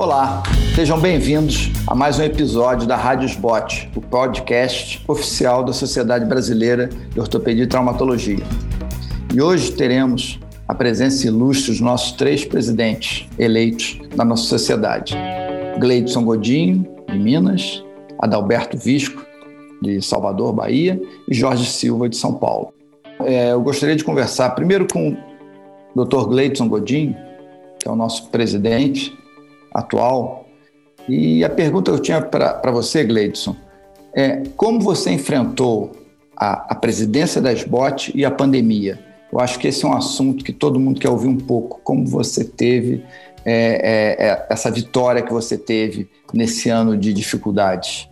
[0.00, 0.42] Olá,
[0.74, 6.86] sejam bem-vindos a mais um episódio da Rádio Spot, o podcast oficial da Sociedade Brasileira
[6.86, 8.42] de Ortopedia e Traumatologia.
[9.30, 15.14] E hoje teremos a presença ilustre dos nossos três presidentes eleitos da nossa sociedade:
[15.78, 17.84] Gleidson Godinho, de Minas,
[18.18, 19.22] Adalberto Visco,
[19.82, 20.98] de Salvador, Bahia,
[21.28, 22.72] e Jorge Silva, de São Paulo.
[23.22, 25.14] É, eu gostaria de conversar primeiro com
[25.94, 26.26] o Dr.
[26.26, 27.14] Gleidson Godinho,
[27.78, 29.20] que é o nosso presidente
[29.72, 30.46] atual.
[31.08, 33.56] E a pergunta que eu tinha para você, Gleidson,
[34.14, 35.92] é como você enfrentou
[36.36, 38.98] a, a presidência da SBOT e a pandemia?
[39.32, 41.80] Eu acho que esse é um assunto que todo mundo quer ouvir um pouco.
[41.84, 43.04] Como você teve
[43.44, 48.08] é, é, é essa vitória que você teve nesse ano de dificuldades?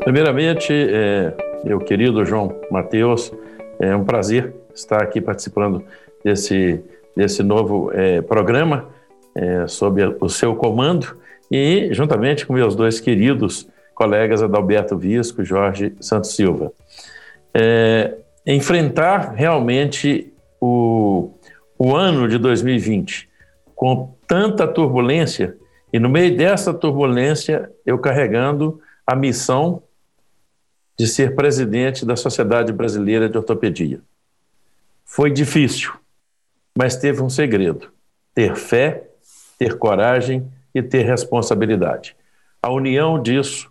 [0.00, 1.34] Primeiramente, é,
[1.64, 3.32] meu querido João Matheus,
[3.80, 5.84] é um prazer estar aqui participando
[6.24, 6.80] desse,
[7.16, 8.88] desse novo é, programa
[9.34, 11.16] é, sob o seu comando
[11.50, 16.72] e juntamente com meus dois queridos colegas Adalberto Visco e Jorge Santos Silva.
[17.52, 21.30] É, enfrentar realmente o,
[21.78, 23.28] o ano de 2020
[23.74, 25.56] com tanta turbulência
[25.92, 29.82] e no meio dessa turbulência eu carregando a missão
[30.98, 34.00] de ser presidente da Sociedade Brasileira de Ortopedia.
[35.04, 35.92] Foi difícil,
[36.76, 37.90] mas teve um segredo:
[38.34, 39.07] ter fé
[39.58, 42.16] ter coragem e ter responsabilidade.
[42.62, 43.70] A união disso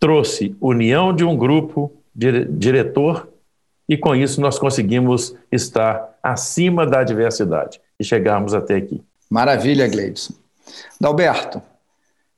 [0.00, 3.28] trouxe união de um grupo dire diretor
[3.88, 9.02] e com isso nós conseguimos estar acima da adversidade e chegarmos até aqui.
[9.30, 10.34] Maravilha, Gleidson.
[11.00, 11.60] Dalberto,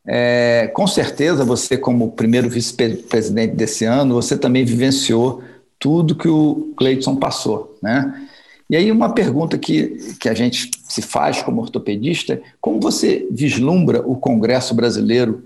[0.07, 5.43] é, com certeza você, como primeiro vice-presidente desse ano, você também vivenciou
[5.79, 8.29] tudo que o Gleidson passou, né?
[8.69, 14.03] E aí uma pergunta que, que a gente se faz como ortopedista como você vislumbra
[14.05, 15.45] o Congresso Brasileiro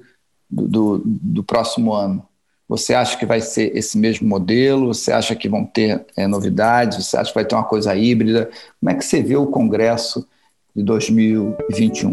[0.49, 2.25] do, do, do, próximo ano?
[2.67, 4.95] Você acha que vai ser esse mesmo modelo?
[4.95, 7.05] Você acha que vão ter é, novidades?
[7.05, 8.49] Você acha que vai ter uma coisa híbrida?
[8.79, 10.27] Como é que você vê o Congresso
[10.75, 12.13] de 2021?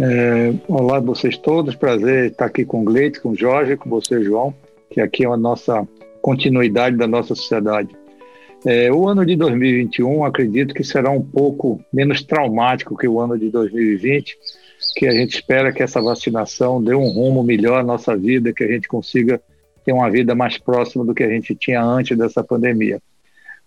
[0.00, 3.88] É, olá a vocês todos, prazer estar aqui com o Gleite, com o Jorge, com
[3.88, 4.52] você, João,
[4.90, 5.86] que aqui é a nossa
[6.20, 7.96] continuidade da nossa sociedade.
[8.66, 13.38] É, o ano de 2021, acredito que será um pouco menos traumático que o ano
[13.38, 14.38] de 2020,
[14.96, 18.64] que a gente espera que essa vacinação dê um rumo melhor à nossa vida, que
[18.64, 19.40] a gente consiga
[19.84, 23.02] ter uma vida mais próxima do que a gente tinha antes dessa pandemia.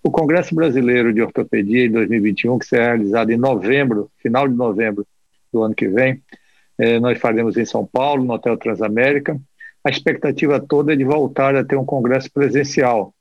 [0.03, 5.05] O Congresso Brasileiro de Ortopedia em 2021, que será realizado em novembro, final de novembro
[5.53, 6.23] do ano que vem,
[6.77, 9.39] é, nós faremos em São Paulo, no Hotel Transamérica.
[9.83, 13.13] A expectativa toda é de voltar a ter um congresso presencial,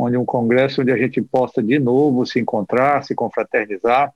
[0.00, 4.12] onde um congresso onde a gente possa de novo se encontrar, se confraternizar,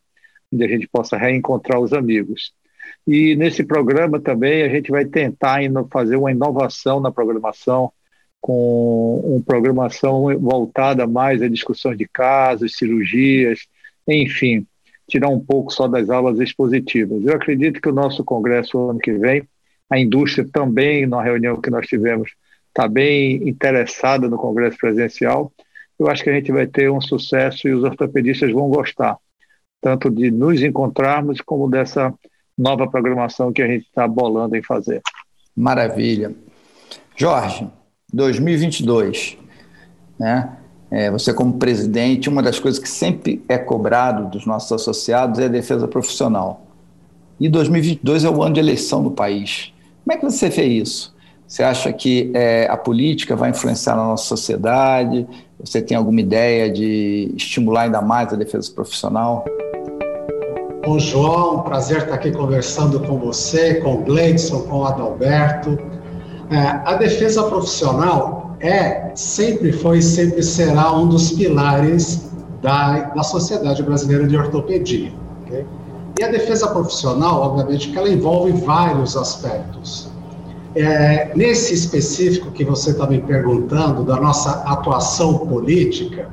[0.53, 2.53] onde a gente possa reencontrar os amigos.
[3.06, 7.93] E nesse programa também a gente vai tentar fazer uma inovação na programação,
[8.41, 13.61] com uma programação voltada mais a discussões de casos, cirurgias,
[14.09, 14.67] enfim,
[15.09, 17.25] tirar um pouco só das aulas expositivas.
[17.25, 19.47] Eu acredito que o nosso congresso ano que vem,
[19.89, 22.33] a indústria também, na reunião que nós tivemos,
[22.69, 25.53] está bem interessada no congresso presencial
[25.99, 29.16] eu acho que a gente vai ter um sucesso e os ortopedistas vão gostar,
[29.81, 32.12] tanto de nos encontrarmos como dessa
[32.56, 35.03] nova programação que a gente está bolando em fazer.
[35.56, 36.34] Maravilha.
[37.16, 37.69] Jorge,
[38.12, 39.38] 2022,
[40.19, 40.56] né?
[40.91, 45.47] É, você como presidente, uma das coisas que sempre é cobrado dos nossos associados é
[45.47, 46.66] a defesa profissional.
[47.41, 49.72] E 2022 é o ano de eleição no país.
[50.05, 51.13] Como é que você vê isso?
[51.47, 55.27] Você acha que é, a política vai influenciar na nossa sociedade?
[55.60, 59.44] Você tem alguma ideia de estimular ainda mais a defesa profissional?
[60.84, 65.78] Bom, João, prazer estar aqui conversando com você, com o Gleidson, com o Adalberto.
[66.50, 72.31] É, a defesa profissional é, sempre foi e sempre será um dos pilares
[72.61, 75.12] da, da Sociedade Brasileira de Ortopedia.
[75.47, 75.65] Okay?
[76.19, 80.13] E a defesa profissional, obviamente, que ela envolve vários aspectos.
[80.76, 86.29] É, nesse específico que você está me perguntando, da nossa atuação política,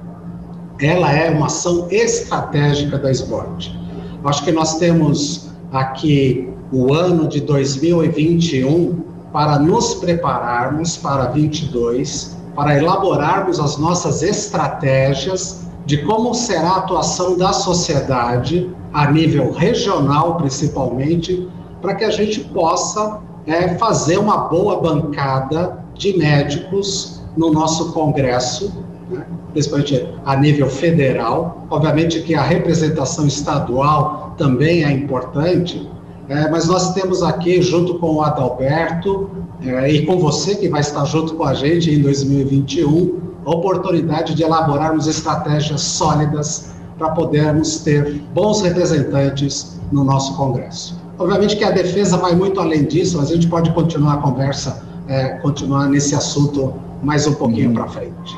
[0.79, 3.79] ela é uma ação estratégica da SBOT.
[4.25, 12.77] Acho que nós temos aqui o ano de 2021 para nos prepararmos para 22, para
[12.77, 21.47] elaborarmos as nossas estratégias de como será a atuação da sociedade a nível regional, principalmente,
[21.81, 28.71] para que a gente possa é fazer uma boa bancada de médicos no nosso congresso
[29.11, 29.25] né?
[29.51, 31.67] principalmente a nível federal.
[31.69, 35.89] Obviamente que a representação estadual também é importante,
[36.29, 39.29] é, mas nós temos aqui, junto com o Adalberto
[39.61, 44.33] é, e com você, que vai estar junto com a gente em 2021, a oportunidade
[44.33, 51.00] de elaborarmos estratégias sólidas para podermos ter bons representantes no nosso Congresso.
[51.21, 54.83] Obviamente que a defesa vai muito além disso, mas a gente pode continuar a conversa,
[55.07, 56.73] é, continuar nesse assunto
[57.03, 57.75] mais um pouquinho uhum.
[57.75, 58.35] para frente.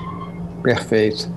[0.61, 1.29] Perfeito.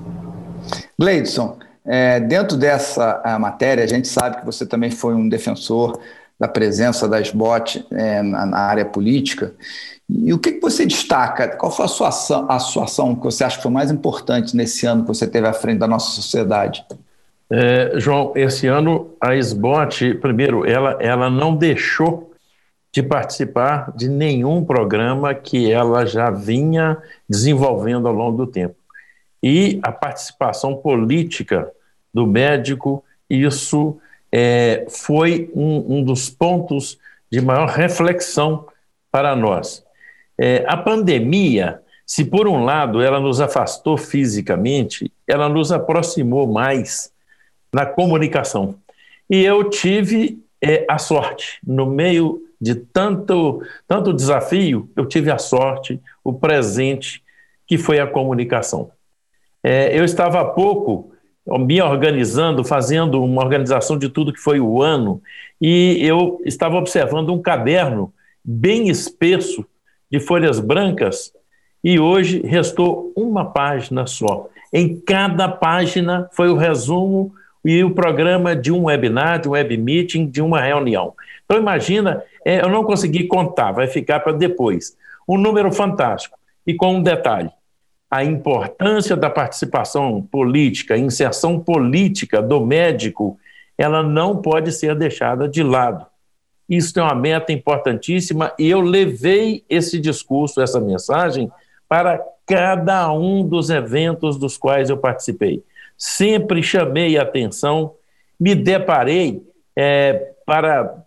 [0.99, 5.97] Gleidson, é, dentro dessa matéria, a gente sabe que você também foi um defensor
[6.37, 9.53] da presença das BOT é, na, na, área política.
[10.09, 11.47] E o que, que você destaca?
[11.55, 14.53] Qual foi a sua, ação, a sua ação que você acha que foi mais importante
[14.53, 16.85] nesse ano que você teve à frente da nossa sociedade?
[17.49, 22.33] É, João, esse ano a SBOT, primeiro, ela, ela não deixou
[22.91, 26.97] de participar de nenhum programa que ela já vinha
[27.29, 28.75] desenvolvendo ao longo do tempo.
[29.41, 31.71] E a participação política
[32.13, 33.97] do médico, isso
[34.31, 36.97] é, foi um, um, dos pontos
[37.31, 38.65] de maior reflexão
[39.11, 39.85] para nós.
[40.37, 47.11] É, a pandemia, se por um lado ela nos afastou fisicamente, ela nos aproximou mais
[47.73, 48.75] na comunicação.
[49.29, 55.37] E eu tive é, a sorte, no meio de tanto, tanto desafio, eu tive a
[55.37, 57.23] sorte, o presente,
[57.67, 58.89] que foi a comunicação.
[59.63, 61.11] É, eu estava há pouco
[61.59, 65.21] me organizando, fazendo uma organização de tudo que foi o ano,
[65.61, 68.13] e eu estava observando um caderno
[68.43, 69.65] bem espesso,
[70.09, 71.33] de folhas brancas,
[71.83, 74.49] e hoje restou uma página só.
[74.73, 77.33] Em cada página foi o resumo
[77.67, 81.13] e o programa de um webinar, de um web meeting, de uma reunião.
[81.43, 84.95] Então, imagina, é, eu não consegui contar, vai ficar para depois.
[85.27, 86.39] Um número fantástico.
[86.65, 87.49] E com um detalhe:
[88.09, 93.37] a importância da participação política, inserção política do médico,
[93.77, 96.05] ela não pode ser deixada de lado.
[96.69, 101.51] Isso é uma meta importantíssima e eu levei esse discurso, essa mensagem,
[101.87, 105.61] para cada um dos eventos dos quais eu participei.
[105.97, 107.95] Sempre chamei atenção,
[108.39, 109.43] me deparei
[109.75, 111.03] é, para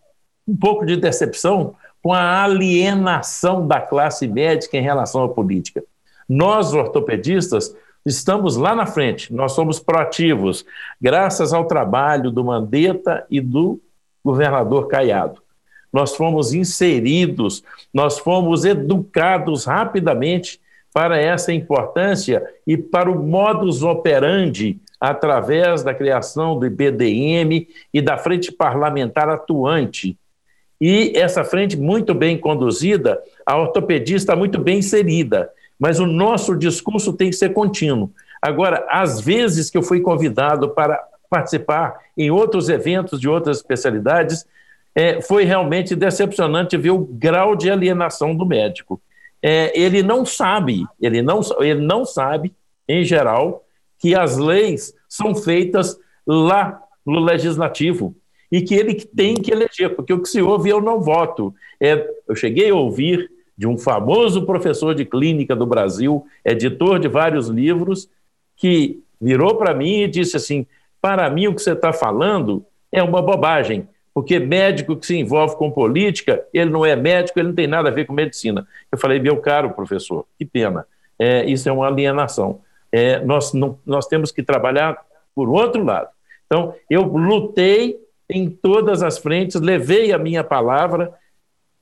[0.46, 5.84] um pouco de decepção com a alienação da classe médica em relação à política.
[6.28, 10.64] Nós, ortopedistas, estamos lá na frente, nós somos proativos,
[11.00, 13.80] graças ao trabalho do Mandetta e do
[14.24, 15.42] governador Caiado.
[15.92, 20.60] Nós fomos inseridos, nós fomos educados rapidamente
[20.92, 28.18] para essa importância e para o modus operandi através da criação do IBDM e da
[28.18, 30.16] frente parlamentar atuante.
[30.80, 35.50] E essa frente muito bem conduzida, a ortopedia está muito bem inserida
[35.80, 38.12] mas o nosso discurso tem que ser contínuo.
[38.42, 44.46] Agora, às vezes que eu fui convidado para participar em outros eventos de outras especialidades,
[44.94, 49.00] é, foi realmente decepcionante ver o grau de alienação do médico.
[49.42, 52.52] É, ele não sabe, ele não, ele não sabe,
[52.88, 53.64] em geral,
[53.98, 58.14] que as leis são feitas lá no legislativo
[58.50, 61.54] e que ele tem que eleger, porque o que se ouve eu não voto.
[61.80, 67.08] É, eu cheguei a ouvir de um famoso professor de clínica do Brasil, editor de
[67.08, 68.08] vários livros,
[68.56, 70.66] que virou para mim e disse assim:
[71.00, 75.56] para mim o que você está falando é uma bobagem, porque médico que se envolve
[75.56, 78.66] com política, ele não é médico, ele não tem nada a ver com medicina.
[78.90, 80.86] Eu falei, meu caro professor, que pena,
[81.18, 82.60] é, isso é uma alienação.
[82.90, 84.98] É, nós, não, nós temos que trabalhar
[85.34, 86.08] por outro lado.
[86.46, 87.96] Então, eu lutei
[88.28, 91.12] em todas as frentes, levei a minha palavra,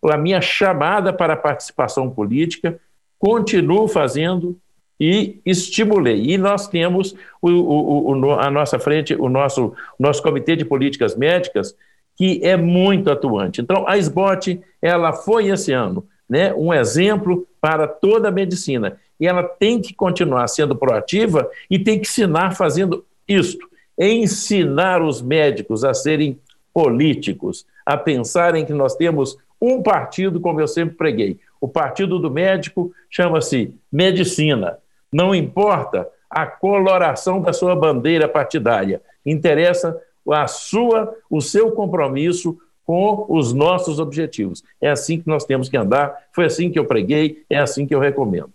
[0.04, 2.78] a minha chamada para a participação política,
[3.18, 4.58] continuo fazendo
[5.00, 6.30] e estimulei.
[6.30, 11.16] E nós temos o, o, o, a nossa frente, o nosso, nosso Comitê de Políticas
[11.16, 11.74] Médicas,
[12.18, 13.60] que é muito atuante.
[13.60, 18.98] Então, a SBOT, ela foi esse ano né, um exemplo para toda a medicina.
[19.18, 25.22] E ela tem que continuar sendo proativa e tem que ensinar fazendo isto: ensinar os
[25.22, 26.38] médicos a serem
[26.74, 31.38] políticos, a pensarem que nós temos um partido, como eu sempre preguei.
[31.60, 34.78] O partido do médico chama-se medicina.
[35.12, 39.98] Não importa a coloração da sua bandeira partidária, interessa
[40.32, 44.62] a sua, o seu compromisso com os nossos objetivos.
[44.80, 47.94] É assim que nós temos que andar, foi assim que eu preguei, é assim que
[47.94, 48.50] eu recomendo.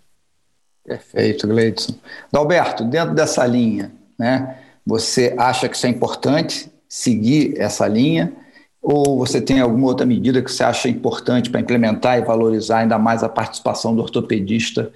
[0.84, 1.94] Perfeito, Gleidson.
[2.32, 8.34] Dalberto, dentro dessa linha, né, você acha que isso é importante, seguir essa linha?
[8.82, 13.00] Ou você tem alguma outra medida que você acha importante para implementar e valorizar ainda
[13.00, 14.92] mais a participação do ortopedista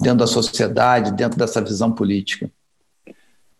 [0.00, 2.50] dentro da sociedade, dentro dessa visão política?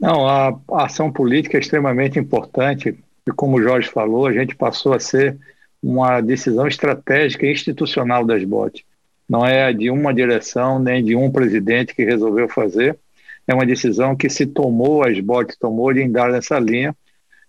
[0.03, 4.93] Não, a, ação política é extremamente importante e, como o Jorge falou, a gente passou
[4.93, 5.39] a ser
[5.81, 8.85] uma decisão estratégica e institucional das BOT.
[9.29, 12.99] Não é de uma direção nem de um presidente que resolveu fazer,
[13.47, 16.97] é uma decisão que se tomou, as BOT tomou de andar nessa linha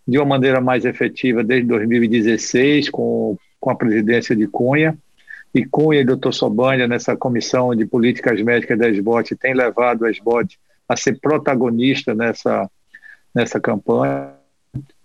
[0.08, 4.96] de uma maneira mais efetiva desde 2016, com, com a presidência de Cunha,
[5.56, 10.12] e Cunha e doutor Sobania, nessa comissão de políticas médicas da SBOT, tem levado a
[10.12, 12.70] SBOT a ser protagonista nessa,
[13.34, 14.34] nessa campanha.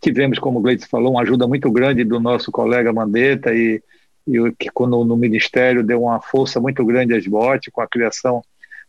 [0.01, 3.83] Tivemos, como o Gleice falou, uma ajuda muito grande do nosso colega Mandetta e,
[4.27, 8.43] e que no, no Ministério deu uma força muito grande à SBOT com a criação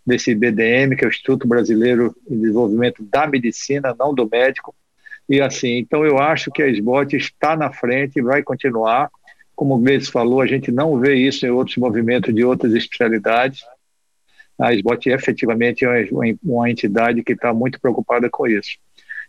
[0.05, 4.73] desse BDM, que é o Instituto Brasileiro de Desenvolvimento da Medicina, não do médico.
[5.27, 9.09] E assim, então eu acho que a SBOT está na frente e vai continuar
[9.59, 13.59] como o Gleice falou, a gente não vê isso em outros movimentos de outras especialidades.
[14.59, 16.07] A SBOT efetivamente é
[16.43, 18.77] uma entidade que está muito preocupada com isso.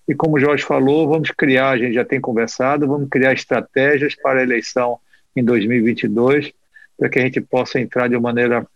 [0.09, 4.15] E como o Jorge falou, vamos criar, a gente já tem conversado, vamos criar estratégias
[4.17, 4.99] para a eleição
[5.37, 6.53] em 2022,
[6.99, 8.67] para que a gente possa entrar de maneira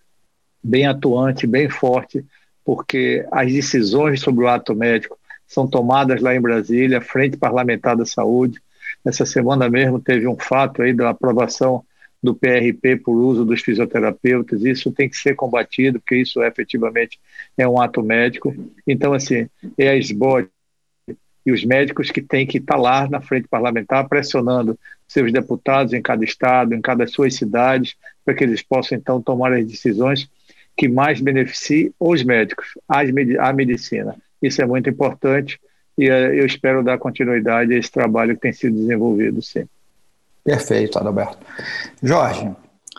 [0.63, 2.25] bem atuante, bem forte,
[2.65, 8.07] porque as decisões sobre o ato médico são tomadas lá em Brasília, Frente Parlamentar da
[8.07, 8.61] Saúde,
[9.05, 11.85] essa semana mesmo teve um fato aí da aprovação
[12.25, 14.65] do PRP por uso dos fisioterapeutas.
[14.65, 17.21] Isso tem que ser combatido, porque isso efetivamente
[17.55, 18.55] é um ato médico.
[18.87, 20.49] Então, assim, é a SBOT
[21.45, 26.01] e os médicos que têm que estar lá na frente parlamentar pressionando seus deputados em
[26.01, 30.27] cada estado, em cada suas cidades, para que eles possam então tomar as decisões
[30.75, 34.17] que mais beneficiem os médicos, a medicina.
[34.41, 35.61] Isso é muito importante
[35.99, 39.69] e eh, eu espero dar continuidade a esse trabalho que tem sido desenvolvido, sim.
[40.45, 41.39] Perfeito, Adalberto.
[42.03, 42.51] Jorge,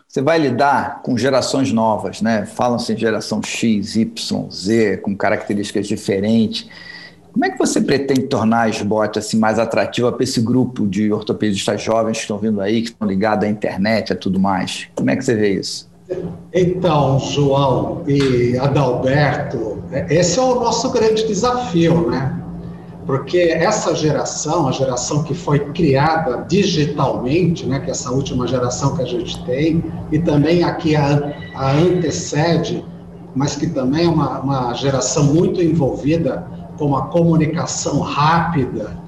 [0.07, 2.45] você vai lidar com gerações novas, né?
[2.45, 6.67] Falam-se em geração X, Y, Z, com características diferentes.
[7.31, 11.11] Como é que você pretende tornar a SBOT assim, mais atrativa para esse grupo de
[11.11, 14.87] ortopedistas jovens que estão vindo aí, que estão ligados à internet e tudo mais?
[14.95, 15.89] Como é que você vê isso?
[16.53, 22.44] Então, João e Adalberto, esse é o nosso grande desafio, né?
[23.05, 28.95] Porque essa geração, a geração que foi criada digitalmente, né, que é essa última geração
[28.95, 32.83] que a gente tem, e também aqui a, a antecede,
[33.35, 36.47] mas que também é uma, uma geração muito envolvida
[36.77, 39.05] com a comunicação rápida,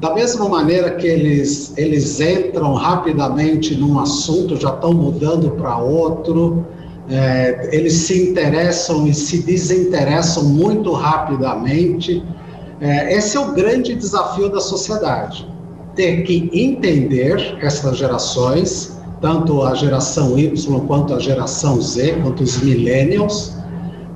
[0.00, 6.66] da mesma maneira que eles, eles entram rapidamente num assunto, já estão mudando para outro,
[7.08, 12.22] é, eles se interessam e se desinteressam muito rapidamente,
[12.80, 15.48] é, esse é o grande desafio da sociedade,
[15.94, 22.60] ter que entender essas gerações, tanto a geração Y quanto a geração Z, quanto os
[22.62, 23.56] millennials,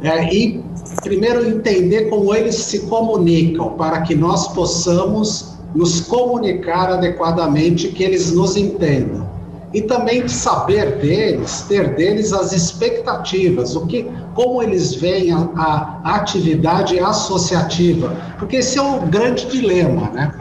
[0.02, 0.62] é, e
[1.02, 8.32] primeiro entender como eles se comunicam, para que nós possamos nos comunicar adequadamente, que eles
[8.32, 9.29] nos entendam
[9.72, 16.00] e também de saber deles, ter deles as expectativas, o que, como eles veem a,
[16.04, 20.34] a atividade associativa, porque esse é o grande dilema, né?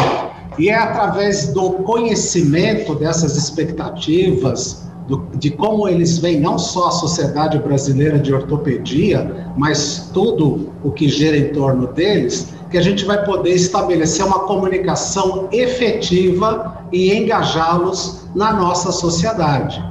[0.57, 6.91] E é através do conhecimento dessas expectativas, do, de como eles veem não só a
[6.91, 13.05] Sociedade Brasileira de Ortopedia, mas tudo o que gira em torno deles, que a gente
[13.05, 19.83] vai poder estabelecer uma comunicação efetiva e engajá-los na nossa sociedade.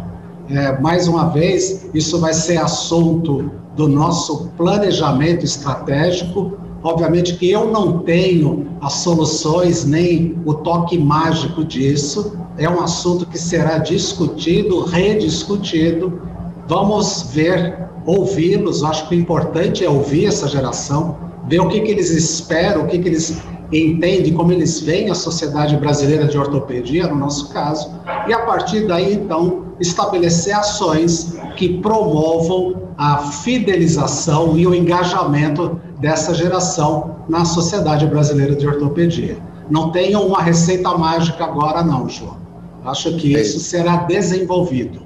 [0.50, 6.52] É, mais uma vez, isso vai ser assunto do nosso planejamento estratégico.
[6.82, 12.38] Obviamente que eu não tenho as soluções nem o toque mágico disso.
[12.56, 16.20] É um assunto que será discutido, rediscutido.
[16.66, 18.82] Vamos ver, ouvi-los.
[18.82, 21.16] Acho que o importante é ouvir essa geração,
[21.48, 25.14] ver o que, que eles esperam, o que, que eles entendem, como eles veem a
[25.14, 27.90] Sociedade Brasileira de Ortopedia, no nosso caso,
[28.26, 36.34] e a partir daí, então, estabelecer ações que promovam a fidelização e o engajamento dessa
[36.34, 39.36] geração na Sociedade Brasileira de Ortopedia.
[39.70, 42.38] Não tenham uma receita mágica agora, não, João.
[42.84, 45.00] Acho que isso será desenvolvido.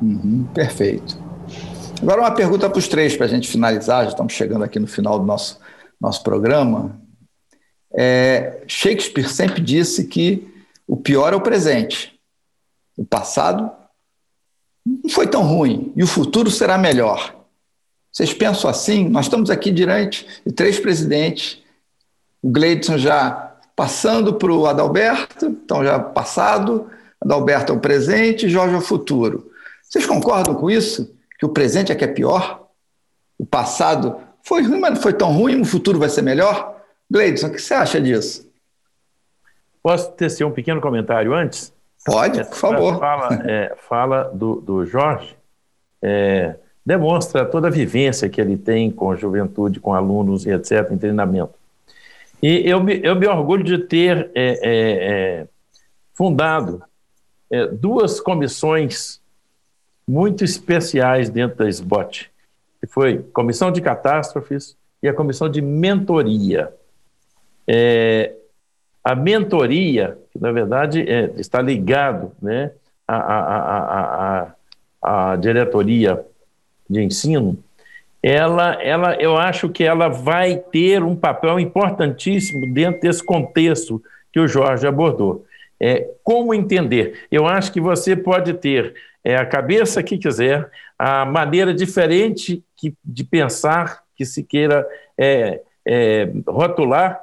[0.00, 1.18] Uhum, perfeito.
[2.02, 4.86] Agora uma pergunta para os três, para a gente finalizar, já estamos chegando aqui no
[4.86, 5.58] final do nosso
[6.00, 6.98] nosso programa,
[7.92, 10.48] é, Shakespeare sempre disse que
[10.86, 12.18] o pior é o presente.
[12.96, 13.70] O passado
[14.86, 17.36] não foi tão ruim e o futuro será melhor.
[18.10, 19.08] Vocês pensam assim?
[19.08, 21.58] Nós estamos aqui diante de três presidentes,
[22.42, 26.90] o Gleidson já passando para o Adalberto, então já passado,
[27.20, 29.50] Adalberto é o presente, Jorge é o futuro.
[29.82, 31.14] Vocês concordam com isso?
[31.40, 32.70] Que o presente é que é pior?
[33.40, 36.78] o passado foi ruim, mas não foi tão ruim, o futuro vai ser melhor?
[37.10, 38.46] Gleidson, o que você acha disso?
[39.82, 41.72] Posso tecer um pequeno comentário antes?
[42.04, 42.98] Pode, por favor.
[42.98, 45.34] Fala, é, fala do, do Jorge,
[46.02, 50.90] é, demonstra toda a vivência que ele tem com a juventude, com alunos e etc.,
[50.90, 51.54] em treinamento.
[52.42, 55.46] E eu me, eu me orgulho de ter é, é, é
[56.12, 56.82] fundado
[57.50, 59.19] é, duas comissões
[60.10, 62.28] muito especiais dentro da SBOT,
[62.80, 66.72] que foi Comissão de Catástrofes e a Comissão de Mentoria.
[67.66, 68.32] É,
[69.04, 72.72] a mentoria, que na verdade é, está ligado né,
[73.06, 74.52] à, à,
[75.00, 76.20] à, à, diretoria
[76.88, 77.56] de ensino,
[78.20, 84.02] ela, ela, eu acho que ela vai ter um papel importantíssimo dentro desse contexto
[84.32, 85.46] que o Jorge abordou.
[85.82, 87.26] É, como entender?
[87.30, 88.94] Eu acho que você pode ter
[89.24, 94.86] é, a cabeça que quiser, a maneira diferente que, de pensar que se queira
[95.18, 97.20] é, é, rotular,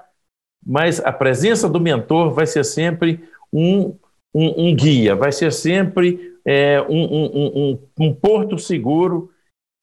[0.66, 3.24] mas a presença do mentor vai ser sempre
[3.54, 3.96] um,
[4.34, 9.32] um, um guia, vai ser sempre é, um, um, porto seguro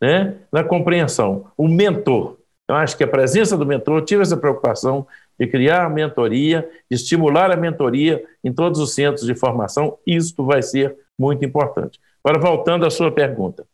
[0.03, 1.47] né, na compreensão.
[1.57, 2.39] O mentor.
[2.69, 5.07] Eu acho que a presença do mentor, tive essa preocupação
[5.39, 10.45] de criar a mentoria, de estimular a mentoria em todos os centros de formação, isto
[10.45, 11.99] vai ser muito importante.
[12.23, 13.67] Agora, voltando à sua pergunta.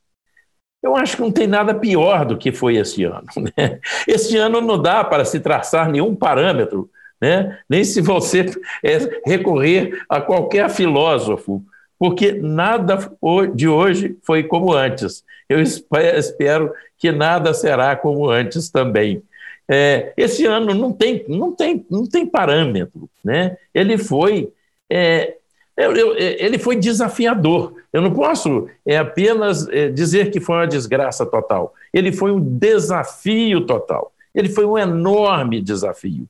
[0.83, 3.27] Eu acho que não tem nada pior do que foi esse ano.
[3.57, 3.79] Né?
[4.09, 6.91] Esse ano não dá para se traçar nenhum parâmetro,
[7.21, 7.59] né?
[7.69, 8.47] nem se você
[8.83, 11.63] é, recorrer a qualquer filósofo,
[11.99, 12.99] porque nada
[13.55, 15.23] de hoje foi como antes.
[15.49, 19.23] Eu espero que nada será como antes também.
[19.73, 23.57] É, esse ano não tem, não tem, não tem parâmetro, né?
[23.73, 24.53] Ele foi,
[24.91, 25.37] é,
[25.77, 27.75] eu, eu, ele foi desafiador.
[27.93, 31.73] Eu não posso é, apenas é, dizer que foi uma desgraça total.
[31.93, 34.13] Ele foi um desafio total.
[34.35, 36.27] Ele foi um enorme desafio.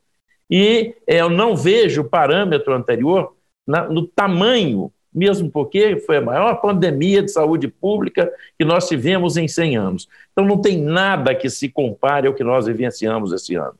[0.51, 3.35] E é, eu não vejo parâmetro anterior
[3.67, 9.37] na, no tamanho mesmo porque foi a maior pandemia de saúde pública que nós tivemos
[9.37, 10.09] em 100 anos.
[10.33, 13.75] Então, não tem nada que se compare ao que nós vivenciamos esse ano.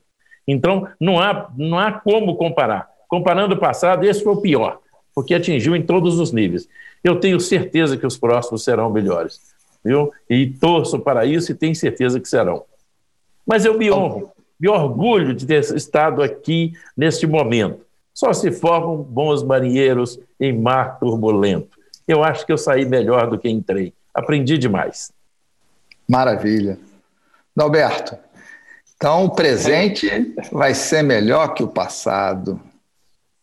[0.47, 2.89] Então, não há, não há como comparar.
[3.07, 4.79] Comparando o passado, esse foi o pior,
[5.15, 6.67] porque atingiu em todos os níveis.
[7.03, 9.39] Eu tenho certeza que os próximos serão melhores,
[9.83, 10.11] viu?
[10.29, 12.63] E torço para isso e tenho certeza que serão.
[13.45, 18.97] Mas eu me honro, me orgulho de ter estado aqui neste momento só se formam
[18.97, 21.77] bons marinheiros em mar turbulento.
[22.07, 23.93] Eu acho que eu saí melhor do que entrei.
[24.13, 25.11] Aprendi demais.
[26.07, 26.77] Maravilha.
[27.55, 28.17] Dalberto,
[28.95, 30.07] então o presente
[30.51, 32.59] vai ser melhor que o passado.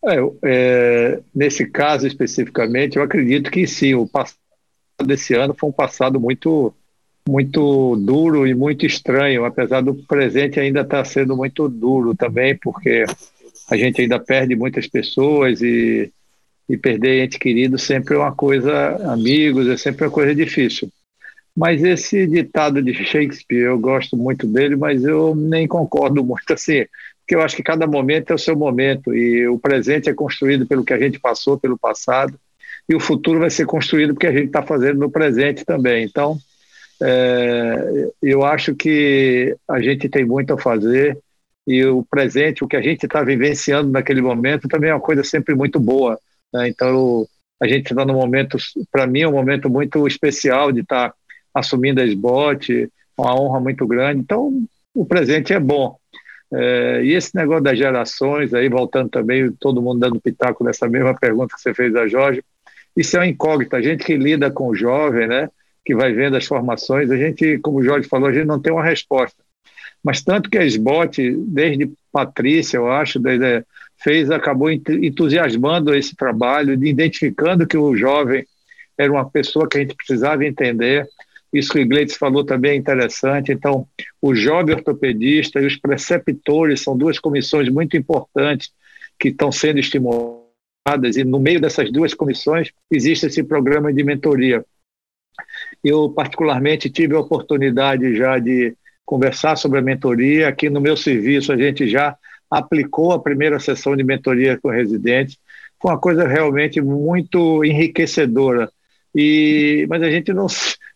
[0.05, 4.37] É, é, nesse caso especificamente, eu acredito que sim, o passado
[5.05, 6.73] desse ano foi um passado muito
[7.27, 13.05] muito duro e muito estranho, apesar do presente ainda estar sendo muito duro também, porque
[13.69, 16.11] a gente ainda perde muitas pessoas e,
[16.67, 20.89] e perder ente querido sempre é uma coisa, amigos, é sempre uma coisa difícil.
[21.55, 26.85] Mas esse ditado de Shakespeare, eu gosto muito dele, mas eu nem concordo muito assim,
[27.19, 30.65] porque eu acho que cada momento é o seu momento e o presente é construído
[30.65, 32.39] pelo que a gente passou, pelo passado,
[32.87, 36.03] e o futuro vai ser construído porque a gente está fazendo no presente também.
[36.03, 36.39] Então,
[37.01, 41.17] é, eu acho que a gente tem muito a fazer
[41.67, 45.23] e o presente, o que a gente está vivenciando naquele momento, também é uma coisa
[45.23, 46.19] sempre muito boa.
[46.53, 46.69] Né?
[46.69, 47.27] Então,
[47.61, 48.57] a gente está num momento,
[48.91, 51.15] para mim, é um momento muito especial de estar tá
[51.53, 54.21] assumindo a SBOT, uma honra muito grande.
[54.21, 55.97] Então, o presente é bom.
[56.51, 61.13] É, e esse negócio das gerações, aí voltando também, todo mundo dando pitaco nessa mesma
[61.13, 62.43] pergunta que você fez a Jorge,
[62.97, 63.77] isso é uma incógnita.
[63.77, 65.49] A gente que lida com o jovem, né,
[65.85, 68.73] que vai vendo as formações, a gente, como o Jorge falou, a gente não tem
[68.73, 69.37] uma resposta.
[70.03, 73.63] Mas tanto que a SBOT, desde Patrícia, eu acho, desde,
[73.97, 78.45] fez, acabou entusiasmando esse trabalho, de identificando que o jovem
[78.97, 81.07] era uma pessoa que a gente precisava entender.
[81.51, 83.51] Isso que o Gleitz falou também é interessante.
[83.51, 83.87] Então,
[84.21, 88.71] o jovem ortopedista e os preceptores são duas comissões muito importantes
[89.17, 94.63] que estão sendo estimuladas, e no meio dessas duas comissões existe esse programa de mentoria.
[95.83, 98.75] Eu, particularmente, tive a oportunidade já de
[99.09, 100.47] conversar sobre a mentoria.
[100.47, 102.15] Aqui no meu serviço, a gente já
[102.47, 105.35] aplicou a primeira sessão de mentoria com residentes.
[105.81, 108.69] Foi uma coisa realmente muito enriquecedora.
[109.15, 110.45] E, mas a gente não.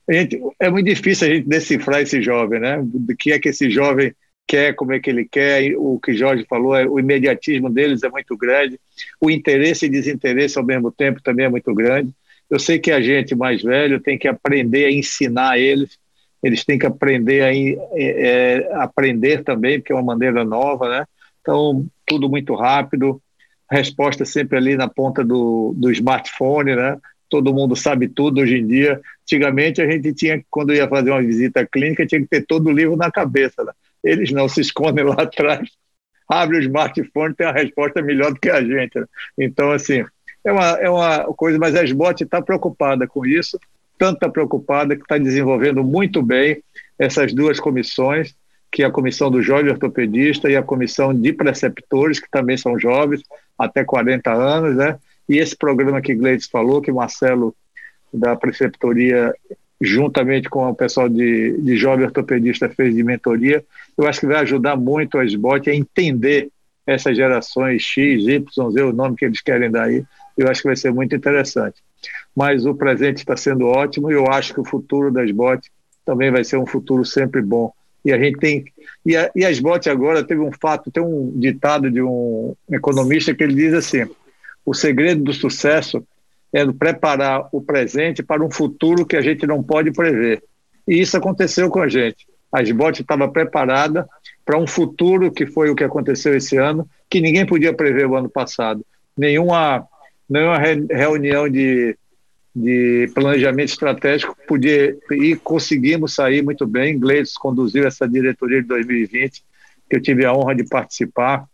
[0.07, 2.79] A gente, é muito difícil a gente decifrar esse jovem, né?
[2.83, 4.13] Do que é que esse jovem
[4.45, 5.73] quer, como é que ele quer.
[5.75, 8.79] O que Jorge falou, é, o imediatismo deles é muito grande.
[9.19, 12.13] O interesse e desinteresse ao mesmo tempo também é muito grande.
[12.47, 15.97] Eu sei que a gente mais velho tem que aprender a ensinar eles
[16.43, 21.05] eles têm que aprender a é, é, aprender também, porque é uma maneira nova, né?
[21.41, 23.21] Então, tudo muito rápido,
[23.71, 26.97] resposta sempre ali na ponta do, do smartphone, né?
[27.29, 29.01] Todo mundo sabe tudo hoje em dia.
[29.23, 32.71] Antigamente a gente tinha, quando ia fazer uma visita clínica, tinha que ter todo o
[32.71, 33.63] livro na cabeça.
[33.63, 33.71] Né?
[34.03, 35.67] Eles não se escondem lá atrás,
[36.29, 38.99] abre o smartphone tem a resposta melhor do que a gente.
[38.99, 39.05] Né?
[39.39, 40.05] Então, assim,
[40.43, 43.57] é uma, é uma coisa, mas a SBOT está preocupada com isso,
[44.03, 46.61] tanto está preocupada que está desenvolvendo muito bem
[46.99, 48.35] essas duas comissões,
[48.69, 52.77] que é a comissão do jovem ortopedista e a comissão de preceptores, que também são
[52.77, 53.23] jovens,
[53.57, 54.99] até 40 anos, né?
[55.29, 57.55] E esse programa que Gleides falou, que Marcelo
[58.13, 59.33] da preceptoria,
[59.79, 63.63] juntamente com o pessoal de, de jovem ortopedista, fez de mentoria,
[63.97, 66.49] eu acho que vai ajudar muito a SBOT a entender
[66.85, 70.03] essas gerações X, Y, Z, o nome que eles querem dar aí,
[70.37, 71.81] eu acho que vai ser muito interessante.
[72.35, 75.69] Mas o presente está sendo ótimo e eu acho que o futuro das bots
[76.05, 77.71] também vai ser um futuro sempre bom.
[78.03, 78.65] E a gente tem.
[79.05, 83.33] E, a, e as bots agora teve um fato, tem um ditado de um economista
[83.33, 84.05] que ele diz assim:
[84.65, 86.05] o segredo do sucesso
[86.51, 90.43] é preparar o presente para um futuro que a gente não pode prever.
[90.87, 92.27] E isso aconteceu com a gente.
[92.51, 94.07] A SBOT estava preparada
[94.45, 98.15] para um futuro que foi o que aconteceu esse ano, que ninguém podia prever o
[98.15, 98.85] ano passado.
[99.17, 99.87] Nenhuma
[100.29, 101.97] nenhuma reunião de,
[102.55, 106.99] de planejamento estratégico podia e conseguimos sair muito bem.
[106.99, 109.43] Gleides conduziu essa diretoria de 2020,
[109.89, 111.45] que eu tive a honra de participar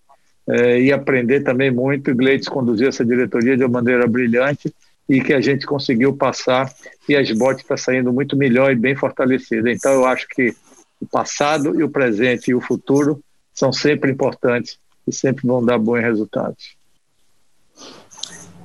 [0.48, 2.14] é, e aprender também muito.
[2.16, 4.74] Gleides conduziu essa diretoria de uma maneira brilhante
[5.08, 6.72] e que a gente conseguiu passar
[7.08, 9.72] e a SBOT está saindo muito melhor e bem fortalecida.
[9.72, 10.54] Então eu acho que
[11.02, 13.20] o passado e o presente e o futuro
[13.54, 14.78] são sempre importantes
[15.08, 16.79] e sempre vão dar bons resultados.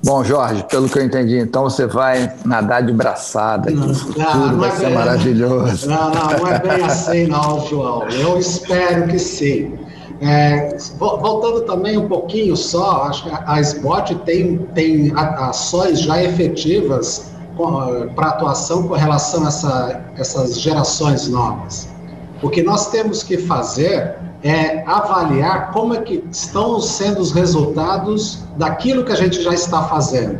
[0.04, 3.70] Bom, Jorge, pelo que eu entendi, então você vai nadar de braçada.
[3.70, 5.88] Não, não, tudo vai é ser bem, maravilhoso.
[5.88, 8.06] Não, não, não é bem assim, não, João.
[8.10, 9.78] Eu espero que sim.
[10.20, 17.30] É, voltando também um pouquinho só, acho que a SBOT tem, tem ações já efetivas
[18.14, 21.88] para atuação com relação a essa, essas gerações novas.
[22.42, 28.44] O que nós temos que fazer é avaliar como é que estão sendo os resultados
[28.58, 30.38] daquilo que a gente já está fazendo.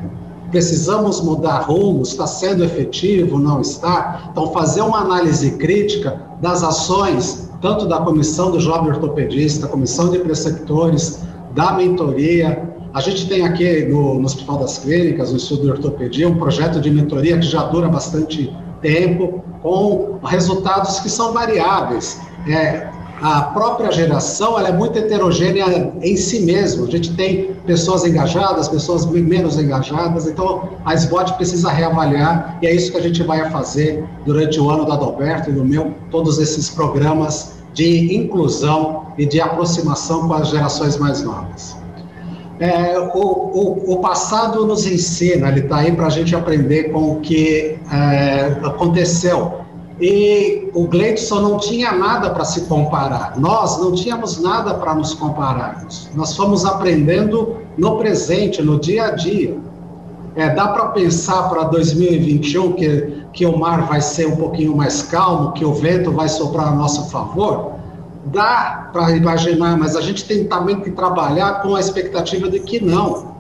[0.51, 4.29] Precisamos mudar rumo, está sendo efetivo, não está?
[4.31, 10.19] Então, fazer uma análise crítica das ações, tanto da comissão do jovem ortopedista, comissão de
[10.19, 11.21] preceptores,
[11.55, 12.75] da mentoria.
[12.93, 16.79] A gente tem aqui no, no Hospital das Clínicas, no Estudo de Ortopedia, um projeto
[16.79, 22.21] de mentoria que já dura bastante tempo, com resultados que são variáveis.
[22.47, 26.87] É, a própria geração ela é muito heterogênea em si mesma.
[26.87, 32.75] A gente tem pessoas engajadas, pessoas menos engajadas, então a SBOT precisa reavaliar e é
[32.75, 36.39] isso que a gente vai fazer durante o ano da Adalberto e no meu, todos
[36.39, 41.77] esses programas de inclusão e de aproximação com as gerações mais novas.
[42.61, 47.13] É, o, o, o, passado nos ensina, ele está aí para a gente aprender com
[47.13, 49.64] o que é, aconteceu
[50.07, 53.41] e o Gleidson não tinha nada para se comparar.
[53.41, 56.11] Nós não tínhamos nada para nos compararmos.
[56.15, 59.57] Nós fomos aprendendo no presente, no dia a dia.
[60.37, 65.01] É, dá para pensar para 2021 que, que o mar vai ser um pouquinho mais
[65.05, 67.73] calmo, que o vento vai soprar a nosso favor?
[68.27, 72.79] Dá para imaginar, mas a gente tem também que trabalhar com a expectativa de que
[72.79, 73.34] não.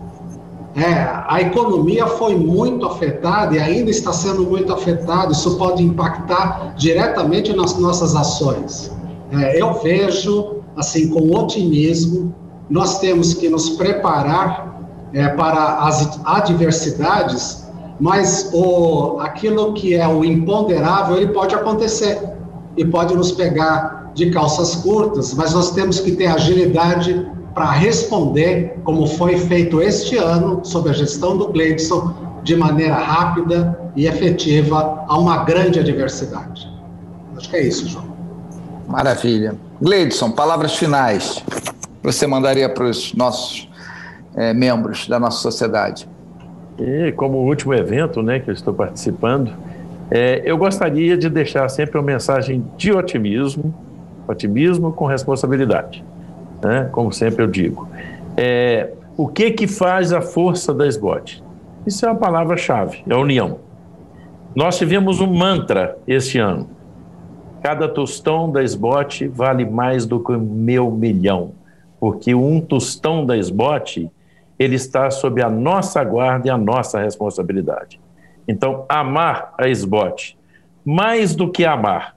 [0.76, 5.30] É, a economia foi muito afetada e ainda está sendo muito afetada.
[5.30, 8.90] Isso pode impactar diretamente nas nossas ações.
[9.30, 12.34] É, eu vejo, assim, com otimismo,
[12.68, 14.80] nós temos que nos preparar
[15.12, 17.68] é, para as adversidades,
[18.00, 22.20] mas o, aquilo que é o imponderável, ele pode acontecer
[22.76, 28.80] e pode nos pegar de calças curtas, mas nós temos que ter agilidade para responder,
[28.82, 32.12] como foi feito este ano, sob a gestão do Gleidson,
[32.42, 36.68] de maneira rápida e efetiva a uma grande adversidade.
[37.36, 38.12] Acho que é isso, João.
[38.88, 39.54] Maravilha.
[39.80, 41.42] Gleidson, palavras finais.
[42.02, 43.68] Você mandaria para os nossos
[44.34, 46.08] é, membros da nossa sociedade?
[46.78, 49.52] E como último evento né, que eu estou participando,
[50.10, 53.72] é, eu gostaria de deixar sempre uma mensagem de otimismo,
[54.26, 56.04] otimismo com responsabilidade
[56.64, 56.88] né?
[56.90, 57.88] como sempre eu digo.
[58.36, 61.42] É, o que que faz a força da SBOT?
[61.86, 63.58] Isso é uma palavra-chave, é a união.
[64.54, 66.70] Nós tivemos um mantra este ano.
[67.62, 71.52] Cada tostão da SBOT vale mais do que o meu milhão,
[72.00, 74.10] porque um tostão da SBOT
[74.58, 78.00] ele está sob a nossa guarda e a nossa responsabilidade.
[78.46, 80.38] Então, amar a SBOT,
[80.84, 82.14] mais do que amar,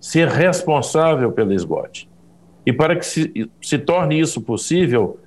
[0.00, 2.09] ser responsável pela SBOT.
[2.64, 5.18] E para que se, se torne isso possível,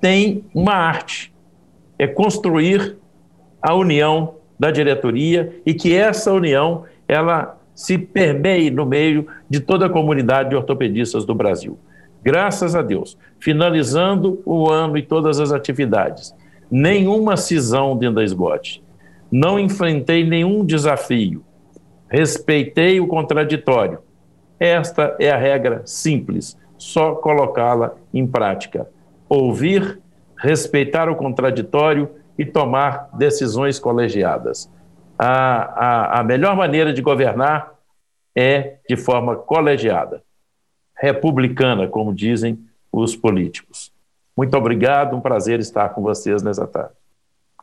[0.00, 1.32] tem uma arte:
[1.98, 2.96] é construir
[3.62, 9.86] a união da diretoria e que essa união ela se permeie no meio de toda
[9.86, 11.78] a comunidade de ortopedistas do Brasil.
[12.22, 16.34] Graças a Deus, finalizando o ano e todas as atividades,
[16.70, 18.82] nenhuma cisão dentro da SBOT,
[19.30, 21.42] não enfrentei nenhum desafio,
[22.08, 23.98] respeitei o contraditório.
[24.58, 28.86] Esta é a regra simples, só colocá-la em prática.
[29.26, 30.00] Ouvir,
[30.36, 34.70] respeitar o contraditório e tomar decisões colegiadas.
[35.18, 37.72] A, a, a melhor maneira de governar
[38.36, 40.22] é de forma colegiada,
[40.94, 42.58] republicana, como dizem
[42.92, 43.90] os políticos.
[44.36, 46.94] Muito obrigado, um prazer estar com vocês nessa tarde.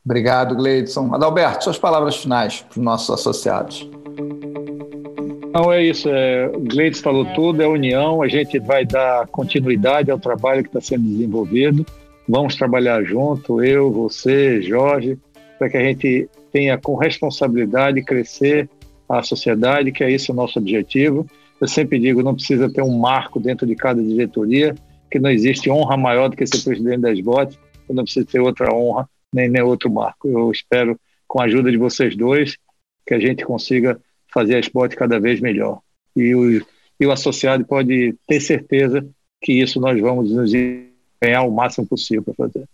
[0.04, 1.14] Obrigado, Gleidson.
[1.14, 3.88] Adalberto, suas palavras finais para os nossos associados.
[5.54, 6.08] Não, é isso.
[6.10, 8.22] É, o Gleidson falou tudo, é união.
[8.22, 11.86] A gente vai dar continuidade ao trabalho que está sendo desenvolvido.
[12.28, 15.18] Vamos trabalhar junto, eu, você, Jorge,
[15.60, 18.70] para que a gente tenha com responsabilidade crescer
[19.10, 21.26] a sociedade, que é esse o nosso objetivo.
[21.60, 24.74] Eu sempre digo, não precisa ter um marco dentro de cada diretoria,
[25.10, 27.60] que não existe honra maior do que ser presidente das botes,
[27.90, 30.30] não precisa ter outra honra, nem, nem outro marco.
[30.30, 32.58] Eu espero, com a ajuda de vocês dois,
[33.06, 34.00] que a gente consiga
[34.34, 35.80] fazer a esporte cada vez melhor.
[36.16, 36.66] E o,
[37.00, 39.06] e o associado pode ter certeza
[39.42, 42.66] que isso nós vamos nos empenhar o máximo possível para fazer.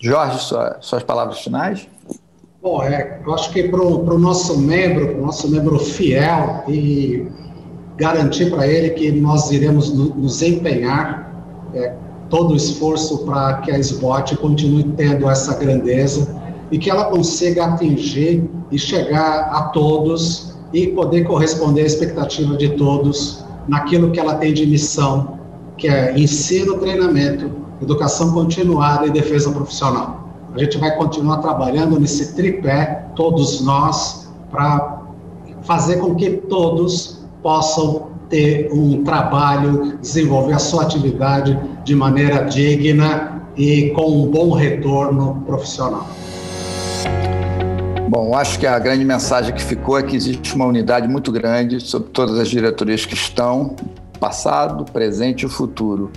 [0.00, 1.88] Jorge, sua, suas palavras finais?
[2.60, 7.26] Bom, é, eu acho que para o nosso membro, para o nosso membro fiel, e
[7.96, 11.94] garantir para ele que nós iremos no, nos empenhar é,
[12.28, 16.41] todo o esforço para que a SBOT continue tendo essa grandeza
[16.72, 22.70] e que ela consiga atingir e chegar a todos e poder corresponder à expectativa de
[22.70, 25.38] todos naquilo que ela tem de missão,
[25.76, 30.26] que é ensino, treinamento, educação continuada e defesa profissional.
[30.54, 35.02] A gente vai continuar trabalhando nesse tripé, todos nós, para
[35.62, 43.42] fazer com que todos possam ter um trabalho, desenvolver a sua atividade de maneira digna
[43.56, 46.06] e com um bom retorno profissional.
[48.12, 51.80] Bom, acho que a grande mensagem que ficou é que existe uma unidade muito grande
[51.80, 53.74] sobre todas as diretorias que estão,
[54.20, 56.12] passado, presente e futuro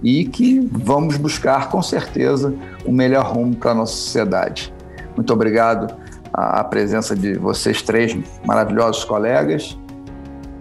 [0.00, 4.72] e que vamos buscar, com certeza, o melhor rumo para a nossa sociedade.
[5.16, 5.92] Muito obrigado
[6.32, 9.76] à presença de vocês três maravilhosos colegas.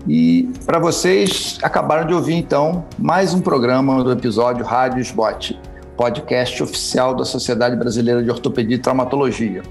[0.07, 5.55] E para vocês, acabaram de ouvir então mais um programa do episódio Rádio Sbot,
[5.95, 9.61] podcast oficial da Sociedade Brasileira de Ortopedia e Traumatologia.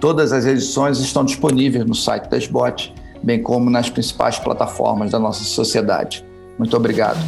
[0.00, 5.18] Todas as edições estão disponíveis no site da SBOT, bem como nas principais plataformas da
[5.18, 6.24] nossa sociedade.
[6.56, 7.18] Muito obrigado.